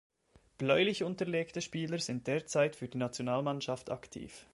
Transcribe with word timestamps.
Bläulich 0.57 1.03
unterlegte 1.03 1.61
Spieler 1.61 1.99
sind 1.99 2.25
derzeit 2.25 2.75
für 2.75 2.87
die 2.87 2.97
Nationalmannschaft 2.97 3.91
aktiv. 3.91 4.47